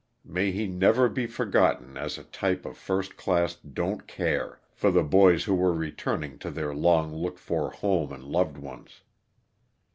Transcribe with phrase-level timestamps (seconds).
[0.25, 5.03] May he never be forgotten as a type of first class don't care for the
[5.03, 9.01] boys who were returning to their long looked for home and loved ones.